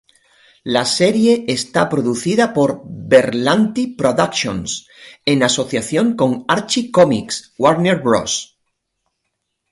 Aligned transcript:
La 0.63 0.83
serie 0.83 1.45
está 1.47 1.87
producida 1.87 2.55
por 2.55 2.81
Berlanti 2.83 3.85
Productions, 3.85 4.87
en 5.25 5.43
asociación 5.43 6.15
con 6.15 6.43
Archie 6.47 6.89
Comics, 6.89 7.53
Warner 7.59 7.99
Bros. 8.01 8.57